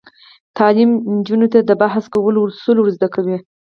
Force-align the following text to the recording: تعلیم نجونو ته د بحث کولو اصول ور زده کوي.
تعلیم 0.57 0.89
نجونو 1.17 1.47
ته 1.53 1.59
د 1.63 1.71
بحث 1.81 2.05
کولو 2.13 2.39
اصول 2.49 2.77
ور 2.79 2.89
زده 2.95 3.07
کوي. 3.15 3.37